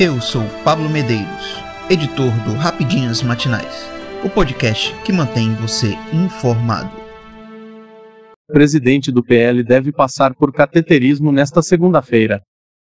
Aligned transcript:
Eu 0.00 0.20
sou 0.20 0.44
Pablo 0.62 0.88
Medeiros, 0.88 1.60
editor 1.90 2.30
do 2.44 2.52
Rapidinhas 2.52 3.20
Matinais, 3.20 3.90
o 4.24 4.30
podcast 4.30 4.94
que 5.04 5.12
mantém 5.12 5.52
você 5.56 5.88
informado. 6.12 6.92
Presidente 8.46 9.10
do 9.10 9.24
PL 9.24 9.60
deve 9.64 9.90
passar 9.90 10.36
por 10.36 10.52
cateterismo 10.52 11.32
nesta 11.32 11.60
segunda-feira. 11.62 12.40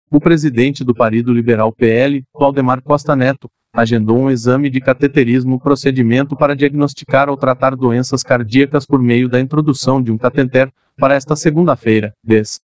O 0.08 0.20
presidente 0.20 0.84
do 0.84 0.94
Partido 0.94 1.32
Liberal 1.32 1.72
PL, 1.72 2.22
Valdemar 2.32 2.80
Costa 2.80 3.16
Neto, 3.16 3.50
agendou 3.74 4.16
um 4.16 4.30
exame 4.30 4.70
de 4.70 4.80
cateterismo 4.80 5.58
procedimento 5.58 6.36
para 6.36 6.54
diagnosticar 6.54 7.28
ou 7.28 7.36
tratar 7.36 7.74
doenças 7.74 8.22
cardíacas 8.22 8.86
por 8.86 9.02
meio 9.02 9.28
da 9.28 9.40
introdução 9.40 10.00
de 10.00 10.12
um 10.12 10.16
cateter 10.16 10.72
para 10.96 11.16
esta 11.16 11.34
segunda-feira, 11.34 12.12
10. 12.22 12.60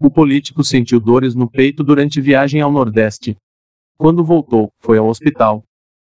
O 0.00 0.10
político 0.10 0.64
sentiu 0.64 0.98
dores 0.98 1.36
no 1.36 1.48
peito 1.48 1.84
durante 1.84 2.20
viagem 2.20 2.60
ao 2.60 2.72
Nordeste. 2.72 3.36
Quando 3.96 4.24
voltou, 4.24 4.70
foi 4.80 4.98
ao 4.98 5.08
hospital. 5.08 5.62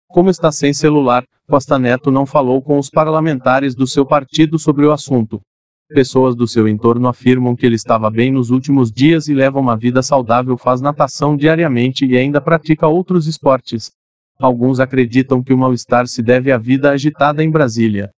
Como 0.09 0.31
está 0.31 0.53
sem 0.53 0.73
celular, 0.73 1.25
Costa 1.49 1.79
Neto 1.79 2.11
não 2.11 2.25
falou 2.25 2.63
com 2.63 2.79
os 2.79 2.89
parlamentares 2.89 3.75
do 3.75 3.87
seu 3.87 4.07
partido 4.07 4.59
sobre 4.59 4.87
o 4.87 4.93
assunto. 4.93 5.41
Pessoas 5.89 6.37
do 6.37 6.47
seu 6.47 6.69
entorno 6.69 7.09
afirmam 7.09 7.57
que 7.57 7.67
ele 7.67 7.75
estava 7.75 8.09
bem 8.09 8.31
nos 8.31 8.51
últimos 8.51 8.93
dias 8.93 9.27
e 9.27 9.35
leva 9.35 9.59
uma 9.59 9.77
vida 9.77 10.03
saudável, 10.03 10.57
faz 10.57 10.81
natação 10.81 11.37
diariamente 11.37 12.07
e 12.07 12.17
ainda 12.17 12.41
pratica 12.41 12.87
outros 12.87 13.27
esportes. 13.27 13.91
Alguns 14.39 14.79
acreditam 14.79 15.43
que 15.43 15.53
o 15.53 15.59
mal-estar 15.59 16.07
se 16.07 16.23
deve 16.23 16.53
à 16.53 16.59
vida 16.59 16.93
agitada 16.93 17.43
em 17.43 17.51
Brasília. 17.51 18.11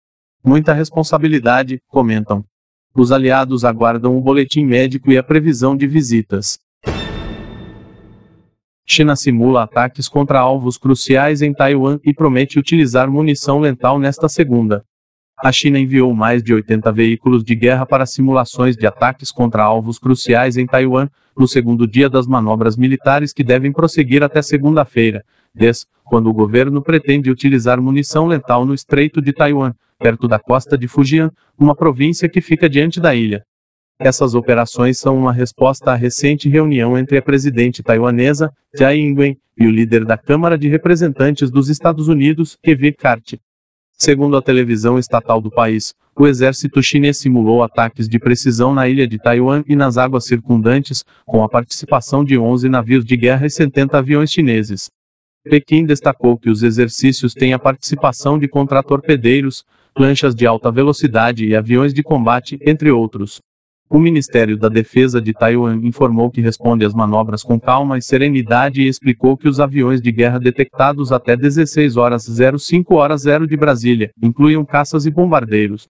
Muita 0.44 0.74
responsabilidade, 0.74 1.80
comentam. 1.88 2.44
Os 2.94 3.10
aliados 3.10 3.64
aguardam 3.64 4.18
o 4.18 4.20
boletim 4.20 4.66
médico 4.66 5.10
e 5.10 5.16
a 5.16 5.22
previsão 5.22 5.74
de 5.74 5.86
visitas. 5.86 6.58
China 8.94 9.16
simula 9.16 9.62
ataques 9.62 10.06
contra 10.06 10.38
alvos 10.38 10.76
cruciais 10.76 11.40
em 11.40 11.54
Taiwan 11.54 11.98
e 12.04 12.12
promete 12.12 12.58
utilizar 12.58 13.10
munição 13.10 13.58
lental 13.58 13.98
nesta 13.98 14.28
segunda. 14.28 14.84
A 15.42 15.50
China 15.50 15.78
enviou 15.78 16.12
mais 16.12 16.42
de 16.42 16.52
80 16.52 16.92
veículos 16.92 17.42
de 17.42 17.54
guerra 17.54 17.86
para 17.86 18.04
simulações 18.04 18.76
de 18.76 18.86
ataques 18.86 19.32
contra 19.32 19.62
alvos 19.62 19.98
cruciais 19.98 20.58
em 20.58 20.66
Taiwan, 20.66 21.08
no 21.34 21.48
segundo 21.48 21.86
dia 21.86 22.10
das 22.10 22.26
manobras 22.26 22.76
militares 22.76 23.32
que 23.32 23.42
devem 23.42 23.72
prosseguir 23.72 24.22
até 24.22 24.42
segunda-feira, 24.42 25.24
desde 25.54 25.86
quando 26.04 26.26
o 26.26 26.34
governo 26.34 26.82
pretende 26.82 27.30
utilizar 27.30 27.80
munição 27.80 28.26
letal 28.26 28.66
no 28.66 28.74
Estreito 28.74 29.22
de 29.22 29.32
Taiwan, 29.32 29.72
perto 29.98 30.28
da 30.28 30.38
costa 30.38 30.76
de 30.76 30.86
Fujian, 30.86 31.30
uma 31.58 31.74
província 31.74 32.28
que 32.28 32.42
fica 32.42 32.68
diante 32.68 33.00
da 33.00 33.14
ilha. 33.14 33.42
Essas 33.98 34.34
operações 34.34 34.98
são 34.98 35.16
uma 35.16 35.32
resposta 35.32 35.92
à 35.92 35.94
recente 35.94 36.48
reunião 36.48 36.98
entre 36.98 37.18
a 37.18 37.22
presidente 37.22 37.82
taiwanesa, 37.82 38.52
Tsai 38.74 38.98
Ing-wen, 38.98 39.38
e 39.56 39.66
o 39.66 39.70
líder 39.70 40.04
da 40.04 40.18
Câmara 40.18 40.58
de 40.58 40.68
Representantes 40.68 41.50
dos 41.50 41.68
Estados 41.68 42.08
Unidos, 42.08 42.56
Kevin 42.62 42.94
Hart. 43.02 43.34
Segundo 43.92 44.36
a 44.36 44.42
televisão 44.42 44.98
estatal 44.98 45.40
do 45.40 45.50
país, 45.50 45.94
o 46.18 46.26
exército 46.26 46.82
chinês 46.82 47.18
simulou 47.18 47.62
ataques 47.62 48.08
de 48.08 48.18
precisão 48.18 48.74
na 48.74 48.88
ilha 48.88 49.06
de 49.06 49.18
Taiwan 49.18 49.62
e 49.68 49.76
nas 49.76 49.96
águas 49.96 50.24
circundantes, 50.24 51.04
com 51.24 51.44
a 51.44 51.48
participação 51.48 52.24
de 52.24 52.36
11 52.36 52.68
navios 52.68 53.04
de 53.04 53.16
guerra 53.16 53.46
e 53.46 53.50
70 53.50 53.98
aviões 53.98 54.30
chineses. 54.30 54.90
Pequim 55.44 55.84
destacou 55.84 56.38
que 56.38 56.50
os 56.50 56.62
exercícios 56.62 57.34
têm 57.34 57.52
a 57.52 57.58
participação 57.58 58.38
de 58.38 58.48
contratorpedeiros, 58.48 59.64
lanchas 59.96 60.34
de 60.34 60.46
alta 60.46 60.70
velocidade 60.70 61.46
e 61.46 61.54
aviões 61.54 61.94
de 61.94 62.02
combate, 62.02 62.58
entre 62.62 62.90
outros. 62.90 63.40
O 63.92 63.98
Ministério 63.98 64.56
da 64.56 64.70
Defesa 64.70 65.20
de 65.20 65.34
Taiwan 65.34 65.78
informou 65.82 66.30
que 66.30 66.40
responde 66.40 66.82
às 66.82 66.94
manobras 66.94 67.42
com 67.42 67.60
calma 67.60 67.98
e 67.98 68.02
serenidade 68.02 68.80
e 68.80 68.88
explicou 68.88 69.36
que 69.36 69.46
os 69.46 69.60
aviões 69.60 70.00
de 70.00 70.10
guerra 70.10 70.38
detectados 70.38 71.12
até 71.12 71.36
16 71.36 71.98
horas 71.98 72.24
05 72.24 72.94
horas 72.94 73.20
0 73.20 73.46
de 73.46 73.54
Brasília 73.54 74.10
incluem 74.22 74.64
caças 74.64 75.04
e 75.04 75.10
bombardeiros. 75.10 75.88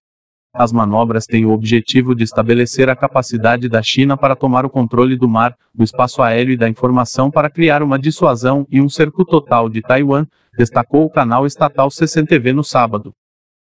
As 0.52 0.72
manobras 0.72 1.26
têm 1.26 1.46
o 1.46 1.52
objetivo 1.52 2.12
de 2.12 2.24
estabelecer 2.24 2.90
a 2.90 2.96
capacidade 2.96 3.68
da 3.68 3.80
China 3.84 4.16
para 4.16 4.34
tomar 4.34 4.66
o 4.66 4.70
controle 4.70 5.16
do 5.16 5.28
mar, 5.28 5.54
do 5.72 5.84
espaço 5.84 6.20
aéreo 6.22 6.54
e 6.54 6.56
da 6.56 6.68
informação 6.68 7.30
para 7.30 7.48
criar 7.48 7.84
uma 7.84 8.00
dissuasão 8.00 8.66
e 8.68 8.80
um 8.80 8.88
cerco 8.88 9.24
total 9.24 9.68
de 9.68 9.80
Taiwan, 9.80 10.26
destacou 10.58 11.04
o 11.04 11.10
canal 11.10 11.46
estatal 11.46 11.88
CCTV 11.88 12.52
no 12.52 12.64
sábado. 12.64 13.14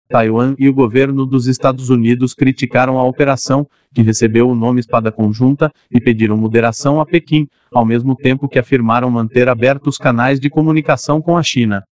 Taiwan 0.10 0.56
e 0.58 0.68
o 0.68 0.74
governo 0.74 1.24
dos 1.24 1.46
Estados 1.46 1.92
Unidos 1.92 2.34
criticaram 2.34 2.98
a 2.98 3.04
operação, 3.04 3.68
que 3.94 4.02
recebeu 4.02 4.50
o 4.50 4.56
nome 4.56 4.80
Espada 4.80 5.12
Conjunta, 5.12 5.72
e 5.92 6.02
pediram 6.02 6.36
moderação 6.36 7.00
a 7.00 7.06
Pequim, 7.06 7.48
ao 7.72 7.86
mesmo 7.86 8.16
tempo 8.16 8.50
que 8.50 8.58
afirmaram 8.58 9.12
manter 9.12 9.48
abertos 9.48 9.98
canais 9.98 10.40
de 10.40 10.50
comunicação 10.50 11.22
com 11.22 11.38
a 11.38 11.44
China. 11.44 11.84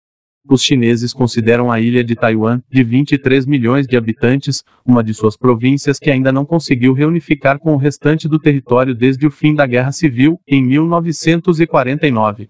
Os 0.50 0.64
chineses 0.64 1.14
consideram 1.14 1.72
a 1.72 1.80
ilha 1.80 2.04
de 2.04 2.16
Taiwan, 2.16 2.62
de 2.72 2.84
23 2.84 3.46
milhões 3.46 3.86
de 3.86 3.96
habitantes, 3.96 4.64
uma 4.84 5.04
de 5.04 5.14
suas 5.14 5.38
províncias 5.38 6.00
que 6.00 6.10
ainda 6.10 6.32
não 6.32 6.46
conseguiu 6.46 6.94
reunificar 6.94 7.60
com 7.60 7.74
o 7.74 7.78
restante 7.78 8.28
do 8.28 8.40
território 8.40 8.96
desde 8.96 9.28
o 9.28 9.32
fim 9.32 9.54
da 9.54 9.68
Guerra 9.68 9.92
Civil, 9.92 10.40
em 10.48 10.64
1949. 10.64 12.50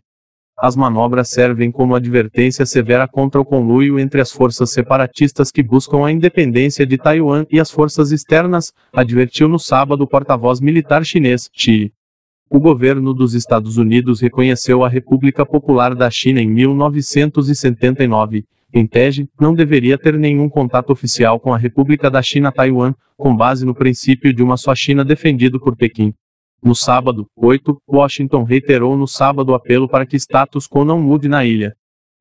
As 0.60 0.76
manobras 0.76 1.30
servem 1.30 1.72
como 1.72 1.94
advertência 1.94 2.66
severa 2.66 3.08
contra 3.08 3.40
o 3.40 3.46
conluio 3.46 4.00
entre 4.00 4.20
as 4.20 4.32
forças 4.32 4.72
separatistas 4.72 5.52
que 5.52 5.62
buscam 5.62 6.04
a 6.04 6.12
independência 6.12 6.84
de 6.84 6.98
Taiwan 6.98 7.46
e 7.52 7.60
as 7.60 7.70
forças 7.70 8.12
externas, 8.12 8.74
advertiu 8.92 9.48
no 9.48 9.60
sábado 9.60 10.02
o 10.04 10.08
porta-voz 10.08 10.60
militar 10.60 11.06
chinês, 11.06 11.48
Xi. 11.54 11.94
O 12.50 12.60
governo 12.60 13.14
dos 13.14 13.36
Estados 13.36 13.78
Unidos 13.78 14.20
reconheceu 14.20 14.84
a 14.84 14.90
República 14.90 15.46
Popular 15.46 15.94
da 15.94 16.10
China 16.10 16.42
em 16.42 16.50
1979. 16.50 18.44
Em 18.74 18.88
tese, 18.88 19.30
não 19.40 19.54
deveria 19.54 19.96
ter 19.96 20.18
nenhum 20.18 20.50
contato 20.50 20.90
oficial 20.90 21.40
com 21.40 21.54
a 21.54 21.58
República 21.58 22.10
da 22.10 22.24
China 22.24 22.52
Taiwan, 22.52 22.96
com 23.16 23.36
base 23.36 23.64
no 23.64 23.76
princípio 23.76 24.34
de 24.34 24.42
uma 24.42 24.58
só 24.58 24.74
China 24.74 25.06
defendido 25.06 25.60
por 25.60 25.76
Pequim. 25.76 26.16
No 26.62 26.74
sábado, 26.74 27.28
8, 27.36 27.78
Washington 27.88 28.44
reiterou 28.44 28.98
no 28.98 29.08
sábado 29.08 29.54
apelo 29.54 29.88
para 29.88 30.06
que 30.06 30.16
status 30.16 30.68
quo 30.68 30.84
não 30.84 31.00
mude 31.00 31.28
na 31.28 31.46
ilha. 31.46 31.76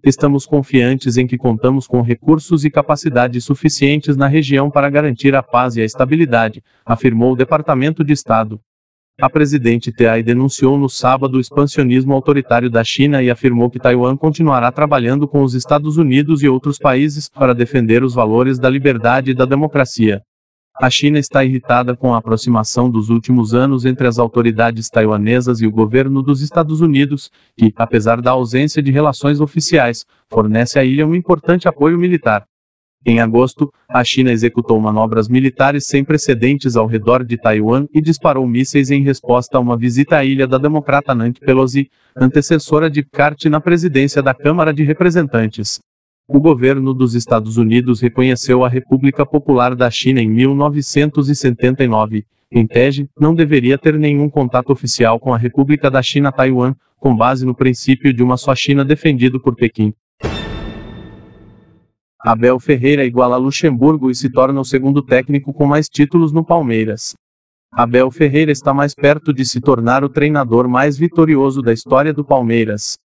Estamos 0.05 0.45
confiantes 0.45 1.17
em 1.17 1.27
que 1.27 1.39
contamos 1.39 1.87
com 1.87 2.03
recursos 2.03 2.65
e 2.65 2.71
capacidades 2.71 3.45
suficientes 3.45 4.17
na 4.17 4.29
região 4.29 4.71
para 4.71 4.91
garantir 4.91 5.35
a 5.35 5.43
paz 5.43 5.77
e 5.77 5.81
a 5.81 5.85
estabilidade, 5.85 6.63
afirmou 6.85 7.33
o 7.33 7.37
Departamento 7.37 8.05
de 8.05 8.13
Estado. 8.13 8.61
A 9.19 9.31
presidente 9.31 9.91
Tsai 9.91 10.23
denunciou 10.23 10.77
no 10.77 10.91
sábado 10.91 11.39
o 11.39 11.41
expansionismo 11.41 12.13
autoritário 12.13 12.69
da 12.69 12.85
China 12.85 13.23
e 13.23 13.31
afirmou 13.31 13.71
que 13.71 13.79
Taiwan 13.79 14.15
continuará 14.15 14.71
trabalhando 14.71 15.27
com 15.27 15.43
os 15.43 15.55
Estados 15.55 15.97
Unidos 15.97 16.43
e 16.43 16.49
outros 16.49 16.79
países 16.79 17.27
para 17.27 17.55
defender 17.55 18.05
os 18.05 18.13
valores 18.13 18.59
da 18.59 18.69
liberdade 18.69 19.31
e 19.31 19.35
da 19.35 19.47
democracia. 19.47 20.23
A 20.79 20.91
China 20.91 21.19
está 21.19 21.43
irritada 21.43 21.97
com 21.97 22.13
a 22.13 22.19
aproximação 22.19 22.91
dos 22.91 23.09
últimos 23.09 23.55
anos 23.55 23.87
entre 23.87 24.07
as 24.07 24.19
autoridades 24.19 24.91
taiwanesas 24.91 25.63
e 25.63 25.67
o 25.67 25.71
governo 25.71 26.23
dos 26.23 26.43
Estados 26.43 26.83
Unidos, 26.83 27.31
que, 27.57 27.73
apesar 27.77 28.21
da 28.21 28.33
ausência 28.33 28.83
de 28.83 28.91
relações 28.91 29.41
oficiais, 29.41 30.05
fornece 30.31 30.79
à 30.79 30.85
ilha 30.85 31.07
um 31.07 31.15
importante 31.15 31.67
apoio 31.67 31.97
militar. 31.97 32.45
Em 33.07 33.21
agosto, 33.21 33.73
a 33.89 34.05
China 34.05 34.31
executou 34.31 34.79
manobras 34.79 35.29
militares 35.29 35.87
sem 35.87 36.05
precedentes 36.05 36.77
ao 36.77 36.87
redor 36.87 37.25
de 37.25 37.39
Taiwan 37.39 37.87
e 37.95 38.03
disparou 38.03 38.47
mísseis 38.47 38.91
em 38.91 39.03
resposta 39.03 39.57
a 39.57 39.61
uma 39.61 39.79
visita 39.79 40.19
à 40.19 40.25
ilha 40.27 40.47
da 40.47 40.59
democrata 40.59 41.15
Nancy 41.15 41.41
Pelosi, 41.41 41.89
antecessora 42.15 42.91
de 42.91 43.03
Cart 43.03 43.47
na 43.47 43.63
presidência 43.63 44.23
da 44.23 44.35
Câmara 44.35 44.75
de 44.75 44.83
Representantes. 44.83 45.79
O 46.29 46.41
governo 46.41 46.93
dos 46.93 47.15
Estados 47.15 47.57
Unidos 47.57 48.01
reconheceu 48.01 48.65
a 48.65 48.69
República 48.69 49.25
Popular 49.25 49.77
da 49.77 49.89
China 49.89 50.21
em 50.21 50.29
1979. 50.29 52.27
Em 52.51 52.67
tese, 52.67 53.09
não 53.17 53.33
deveria 53.33 53.79
ter 53.79 53.97
nenhum 53.97 54.29
contato 54.29 54.71
oficial 54.71 55.21
com 55.21 55.33
a 55.33 55.39
República 55.39 55.89
da 55.89 56.03
China 56.03 56.33
Taiwan, 56.33 56.75
com 56.99 57.17
base 57.17 57.47
no 57.47 57.55
princípio 57.55 58.13
de 58.13 58.25
uma 58.25 58.37
só 58.37 58.57
China 58.57 58.85
defendido 58.85 59.41
por 59.41 59.55
Pequim. 59.55 59.95
Abel 62.21 62.59
Ferreira 62.59 63.05
iguala 63.05 63.37
Luxemburgo 63.37 64.11
e 64.11 64.15
se 64.17 64.29
torna 64.29 64.61
o 64.61 64.65
segundo 64.65 65.03
técnico 65.03 65.55
com 65.55 65.65
mais 65.65 65.89
títulos 65.89 66.33
no 66.33 66.45
Palmeiras. 66.45 67.15
Abel 67.71 68.11
Ferreira 68.11 68.51
está 68.51 68.75
mais 68.75 68.97
perto 68.97 69.33
de 69.33 69.45
se 69.45 69.61
tornar 69.61 70.03
o 70.03 70.09
treinador 70.09 70.69
mais 70.69 70.99
vitorioso 70.99 71.63
da 71.63 71.73
história 71.73 72.13
do 72.13 72.25
Palmeiras. 72.25 72.99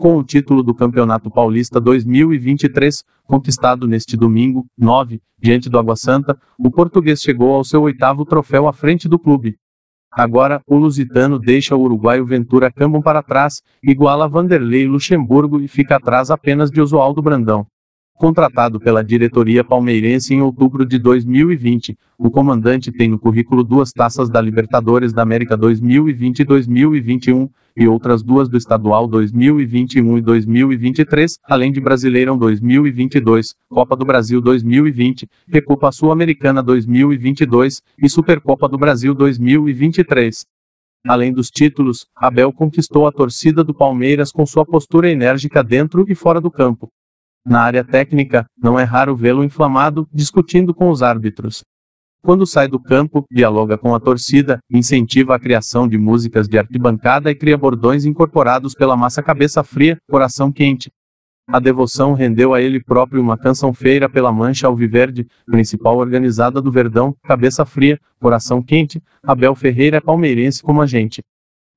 Com 0.00 0.16
o 0.16 0.22
título 0.22 0.62
do 0.62 0.72
Campeonato 0.72 1.28
Paulista 1.28 1.80
2023, 1.80 3.02
conquistado 3.24 3.84
neste 3.88 4.16
domingo, 4.16 4.64
9, 4.78 5.20
diante 5.36 5.68
do 5.68 5.76
Água 5.76 5.96
Santa, 5.96 6.38
o 6.56 6.70
português 6.70 7.20
chegou 7.20 7.52
ao 7.52 7.64
seu 7.64 7.82
oitavo 7.82 8.24
troféu 8.24 8.68
à 8.68 8.72
frente 8.72 9.08
do 9.08 9.18
clube. 9.18 9.56
Agora, 10.12 10.62
o 10.68 10.76
lusitano 10.76 11.36
deixa 11.36 11.74
o 11.74 11.80
uruguaio 11.80 12.24
Ventura 12.24 12.70
Cambon 12.70 13.02
para 13.02 13.24
trás, 13.24 13.54
iguala 13.82 14.28
Vanderlei 14.28 14.86
Luxemburgo 14.86 15.60
e 15.60 15.66
fica 15.66 15.96
atrás 15.96 16.30
apenas 16.30 16.70
de 16.70 16.80
Oswaldo 16.80 17.20
Brandão. 17.20 17.66
Contratado 18.18 18.80
pela 18.80 19.04
diretoria 19.04 19.62
palmeirense 19.62 20.34
em 20.34 20.42
outubro 20.42 20.84
de 20.84 20.98
2020, 20.98 21.96
o 22.18 22.28
comandante 22.28 22.90
tem 22.90 23.08
no 23.08 23.16
currículo 23.16 23.62
duas 23.62 23.92
taças 23.92 24.28
da 24.28 24.40
Libertadores 24.40 25.12
da 25.12 25.22
América 25.22 25.56
2020 25.56 26.40
e 26.40 26.44
2021, 26.44 27.48
e 27.76 27.86
outras 27.86 28.20
duas 28.20 28.48
do 28.48 28.56
Estadual 28.56 29.06
2021 29.06 30.18
e 30.18 30.20
2023, 30.20 31.38
além 31.44 31.70
de 31.70 31.80
Brasileirão 31.80 32.36
2022, 32.36 33.54
Copa 33.70 33.94
do 33.94 34.04
Brasil 34.04 34.40
2020, 34.40 35.28
Recopa 35.46 35.92
Sul-Americana 35.92 36.60
2022 36.60 37.82
e 38.02 38.10
Supercopa 38.10 38.68
do 38.68 38.76
Brasil 38.76 39.14
2023. 39.14 40.44
Além 41.06 41.32
dos 41.32 41.50
títulos, 41.50 42.04
Abel 42.16 42.52
conquistou 42.52 43.06
a 43.06 43.12
torcida 43.12 43.62
do 43.62 43.72
Palmeiras 43.72 44.32
com 44.32 44.44
sua 44.44 44.66
postura 44.66 45.08
enérgica 45.08 45.62
dentro 45.62 46.04
e 46.08 46.16
fora 46.16 46.40
do 46.40 46.50
campo. 46.50 46.90
Na 47.48 47.62
área 47.62 47.82
técnica, 47.82 48.44
não 48.62 48.78
é 48.78 48.84
raro 48.84 49.16
vê-lo 49.16 49.42
inflamado, 49.42 50.06
discutindo 50.12 50.74
com 50.74 50.90
os 50.90 51.02
árbitros. 51.02 51.64
Quando 52.22 52.46
sai 52.46 52.68
do 52.68 52.78
campo, 52.78 53.24
dialoga 53.30 53.78
com 53.78 53.94
a 53.94 54.00
torcida, 54.00 54.58
incentiva 54.70 55.34
a 55.34 55.38
criação 55.38 55.88
de 55.88 55.96
músicas 55.96 56.46
de 56.46 56.58
arquibancada 56.58 57.30
e 57.30 57.34
cria 57.34 57.56
bordões 57.56 58.04
incorporados 58.04 58.74
pela 58.74 58.98
massa 58.98 59.22
cabeça 59.22 59.64
fria, 59.64 59.96
coração 60.10 60.52
quente. 60.52 60.90
A 61.50 61.58
devoção 61.58 62.12
rendeu 62.12 62.52
a 62.52 62.60
ele 62.60 62.84
próprio 62.84 63.22
uma 63.22 63.38
canção 63.38 63.72
feira 63.72 64.10
pela 64.10 64.30
Mancha 64.30 64.66
Alviverde, 64.66 65.26
principal 65.46 65.96
organizada 65.96 66.60
do 66.60 66.70
Verdão, 66.70 67.16
cabeça 67.24 67.64
fria, 67.64 67.98
coração 68.20 68.62
quente, 68.62 69.02
Abel 69.22 69.54
Ferreira 69.54 69.96
é 69.96 70.00
palmeirense 70.02 70.62
como 70.62 70.82
a 70.82 70.86
gente. 70.86 71.22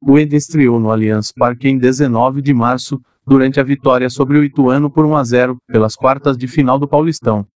O 0.01 0.19
Ed 0.19 0.35
estreou 0.35 0.81
no 0.81 0.91
Allianz 0.91 1.31
Parque 1.31 1.69
em 1.69 1.77
19 1.77 2.41
de 2.41 2.53
março, 2.53 2.99
durante 3.31 3.61
a 3.61 3.63
vitória 3.63 4.09
sobre 4.09 4.37
o 4.37 4.43
Ituano 4.43 4.91
por 4.91 5.05
1 5.05 5.15
a 5.15 5.23
0, 5.23 5.57
pelas 5.65 5.95
quartas 5.95 6.37
de 6.37 6.49
final 6.49 6.77
do 6.77 6.85
Paulistão. 6.85 7.47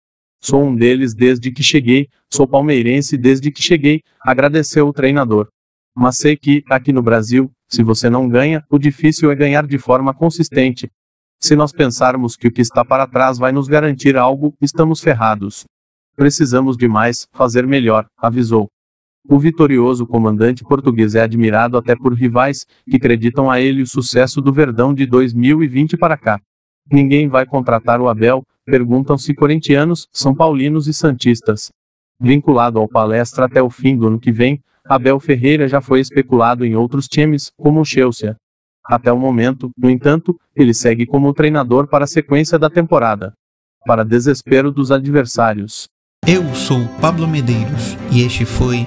Sou 0.41 0.62
um 0.62 0.73
deles 0.73 1.17
desde 1.17 1.50
que 1.50 1.65
cheguei, 1.65 2.06
sou 2.32 2.47
palmeirense 2.47 3.19
desde 3.19 3.50
que 3.50 3.61
cheguei, 3.61 4.00
agradeceu 4.21 4.87
o 4.87 4.93
treinador. 4.93 5.49
Mas 5.93 6.19
sei 6.19 6.37
que, 6.37 6.62
aqui 6.71 6.93
no 6.93 7.03
Brasil, 7.03 7.50
se 7.69 7.82
você 7.82 8.09
não 8.09 8.29
ganha, 8.29 8.62
o 8.71 8.79
difícil 8.79 9.32
é 9.32 9.35
ganhar 9.35 9.67
de 9.67 9.76
forma 9.76 10.15
consistente. 10.15 10.88
Se 11.41 11.56
nós 11.56 11.73
pensarmos 11.73 12.37
que 12.37 12.47
o 12.47 12.53
que 12.53 12.61
está 12.61 12.85
para 12.85 13.09
trás 13.09 13.37
vai 13.37 13.50
nos 13.50 13.67
garantir 13.67 14.17
algo, 14.17 14.55
estamos 14.61 15.00
ferrados. 15.00 15.65
Precisamos 16.15 16.76
de 16.76 16.87
mais, 16.87 17.26
fazer 17.32 17.67
melhor, 17.67 18.06
avisou. 18.17 18.69
O 19.26 19.38
vitorioso 19.38 20.06
comandante 20.06 20.62
português 20.62 21.15
é 21.15 21.23
admirado 21.23 21.79
até 21.79 21.97
por 21.97 22.12
rivais, 22.12 22.67
que 22.88 22.97
acreditam 22.97 23.50
a 23.50 23.59
ele 23.59 23.81
o 23.81 23.87
sucesso 23.87 24.43
do 24.43 24.53
Verdão 24.53 24.93
de 24.93 25.06
2020 25.06 25.97
para 25.97 26.17
cá. 26.17 26.38
Ninguém 26.93 27.26
vai 27.26 27.47
contratar 27.47 28.03
o 28.03 28.09
Abel, 28.09 28.44
perguntam-se 28.67 29.35
corintianos, 29.35 30.06
são 30.12 30.35
paulinos 30.35 30.87
e 30.88 30.93
santistas. 30.93 31.71
Vinculado 32.21 32.79
ao 32.79 32.87
palestra 32.87 33.47
até 33.47 33.62
o 33.62 33.71
fim 33.71 33.97
do 33.97 34.09
ano 34.09 34.21
que 34.21 34.31
vem, 34.31 34.61
Abel 34.87 35.19
Ferreira 35.19 35.67
já 35.67 35.81
foi 35.81 36.00
especulado 36.00 36.62
em 36.62 36.76
outros 36.76 37.09
times, 37.09 37.50
como 37.56 37.81
o 37.81 37.85
Chelsea. 37.85 38.37
Até 38.85 39.11
o 39.11 39.19
momento, 39.19 39.71
no 39.79 39.88
entanto, 39.88 40.38
ele 40.55 40.75
segue 40.75 41.06
como 41.06 41.32
treinador 41.32 41.88
para 41.88 42.05
a 42.05 42.09
sequência 42.09 42.59
da 42.59 42.69
temporada. 42.69 43.32
Para 43.87 44.05
desespero 44.05 44.71
dos 44.71 44.93
adversários. 44.93 45.88
Eu 46.26 46.55
sou 46.55 46.87
Pablo 47.00 47.26
Medeiros 47.26 47.97
e 48.11 48.23
este 48.23 48.44
foi 48.44 48.87